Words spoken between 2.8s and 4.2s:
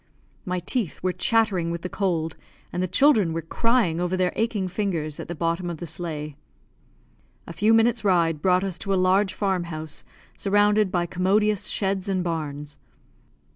the children were crying over